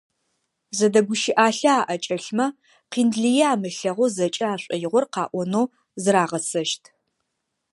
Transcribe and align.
Зэдэгущыӏалъэ 0.77 1.73
аӏэкӏэлъмэ, 1.91 2.47
къин 2.91 3.09
лые 3.21 3.45
амылъэгъоу 3.53 4.11
зэкӏэ 4.15 4.45
ашӏоигъор 4.53 5.05
къаӏонэу 5.13 5.65
зырагъэсэщт. 6.01 6.83